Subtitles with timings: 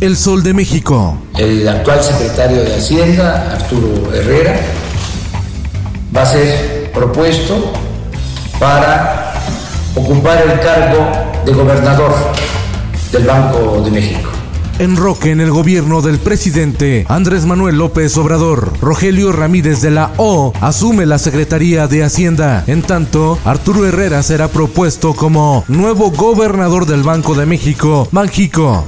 [0.00, 1.16] El Sol de México.
[1.38, 4.60] El actual secretario de Hacienda, Arturo Herrera,
[6.14, 7.72] va a ser propuesto
[8.58, 9.34] para
[9.94, 11.10] ocupar el cargo
[11.44, 12.12] de gobernador
[13.12, 14.30] del Banco de México.
[14.78, 18.72] Enroque en el gobierno del presidente Andrés Manuel López Obrador.
[18.80, 22.64] Rogelio Ramírez de la O asume la Secretaría de Hacienda.
[22.66, 28.86] En tanto, Arturo Herrera será propuesto como nuevo gobernador del Banco de México, Banjico.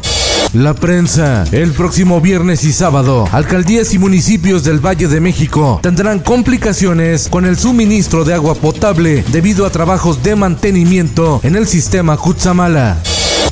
[0.55, 1.43] La prensa.
[1.51, 7.45] El próximo viernes y sábado, alcaldías y municipios del Valle de México tendrán complicaciones con
[7.45, 13.03] el suministro de agua potable debido a trabajos de mantenimiento en el sistema Cutzamala.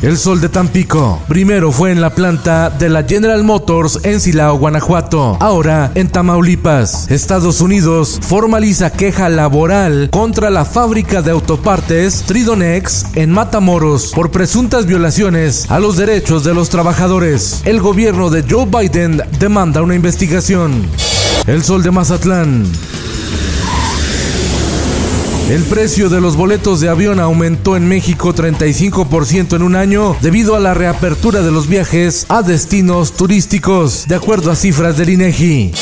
[0.02, 1.22] El sol de Tampico.
[1.28, 5.36] Primero fue en la planta de la General Motors en Silao, Guanajuato.
[5.38, 7.08] Ahora en Tamaulipas.
[7.08, 14.86] Estados Unidos formaliza queja laboral contra la fábrica de autopartes Tridonex en Matamoros por presuntas
[14.86, 17.62] violaciones a los derechos de los trabajadores.
[17.64, 20.84] El gobierno de Joe Biden demanda una investigación.
[21.46, 22.66] El sol de Mazatlán.
[25.52, 30.56] El precio de los boletos de avión aumentó en México 35% en un año debido
[30.56, 35.72] a la reapertura de los viajes a destinos turísticos, de acuerdo a cifras del INEGI.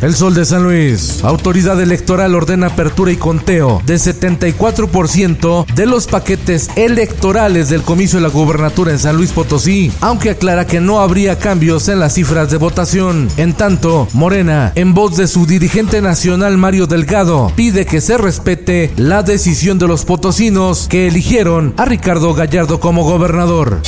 [0.00, 1.24] El Sol de San Luis.
[1.24, 8.22] Autoridad electoral ordena apertura y conteo de 74% de los paquetes electorales del comicio de
[8.22, 12.48] la gubernatura en San Luis Potosí, aunque aclara que no habría cambios en las cifras
[12.48, 13.28] de votación.
[13.38, 18.92] En tanto, Morena, en voz de su dirigente nacional Mario Delgado, pide que se respete
[18.96, 23.80] la decisión de los potosinos que eligieron a Ricardo Gallardo como gobernador.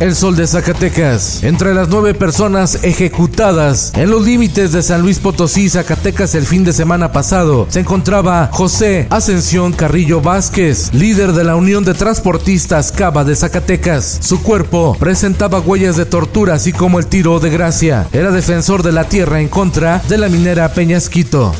[0.00, 1.44] El Sol de Zacatecas.
[1.44, 6.64] Entre las nueve personas ejecutadas en los límites de San Luis Potosí, Zacatecas el fin
[6.64, 12.90] de semana pasado, se encontraba José Ascensión Carrillo Vázquez, líder de la Unión de Transportistas
[12.90, 14.18] Cava de Zacatecas.
[14.20, 18.08] Su cuerpo presentaba huellas de tortura, así como el tiro de gracia.
[18.12, 21.52] Era defensor de la tierra en contra de la minera Peñasquito.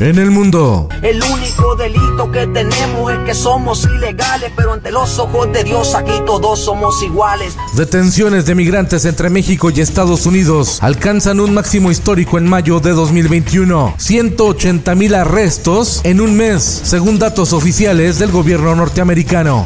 [0.00, 0.88] En el mundo.
[1.02, 5.94] El único delito que tenemos es que somos ilegales, pero ante los ojos de Dios
[5.94, 7.54] aquí todos somos iguales.
[7.74, 12.90] Detenciones de migrantes entre México y Estados Unidos alcanzan un máximo histórico en mayo de
[12.90, 13.94] 2021.
[13.96, 19.64] 180 mil arrestos en un mes, según datos oficiales del gobierno norteamericano.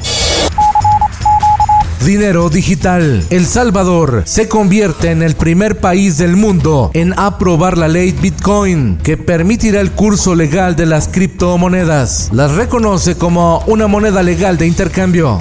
[2.05, 3.25] Dinero digital.
[3.31, 8.99] El Salvador se convierte en el primer país del mundo en aprobar la ley Bitcoin,
[9.03, 12.31] que permitirá el curso legal de las criptomonedas.
[12.33, 15.41] Las reconoce como una moneda legal de intercambio.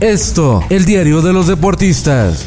[0.00, 2.46] Esto, el diario de los deportistas.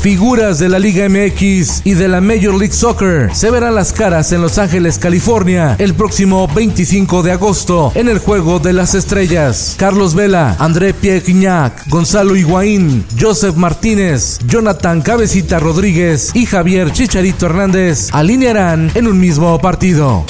[0.00, 4.30] Figuras de la Liga MX y de la Major League Soccer se verán las caras
[4.32, 9.74] en Los Ángeles, California, el próximo 25 de agosto en el Juego de las Estrellas.
[9.76, 17.46] Carlos Vela, André Pierre Guignac, Gonzalo Higuaín, Joseph Martínez, Jonathan Cabecita Rodríguez y Javier Chicharito
[17.46, 20.24] Hernández alinearán en un mismo partido.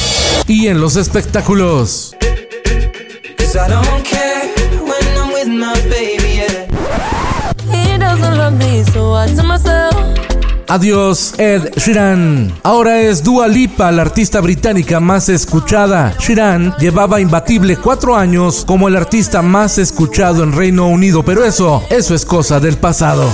[0.46, 2.16] Y en los espectáculos.
[10.70, 12.52] Adiós, Ed Sheeran.
[12.62, 16.14] Ahora es Dua Lipa, la artista británica más escuchada.
[16.18, 21.82] Sheeran llevaba imbatible cuatro años como el artista más escuchado en Reino Unido, pero eso,
[21.88, 23.30] eso es cosa del pasado.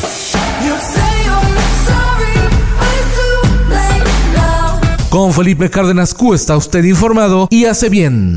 [5.10, 8.36] Con Felipe Cárdenas Q está usted informado y hace bien.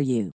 [0.00, 0.39] for you.